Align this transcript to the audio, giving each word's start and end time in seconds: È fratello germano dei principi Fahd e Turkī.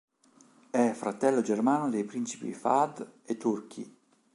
È 0.71 0.93
fratello 0.95 1.43
germano 1.43 1.87
dei 1.87 2.03
principi 2.05 2.53
Fahd 2.55 3.19
e 3.23 3.37
Turkī. 3.37 3.95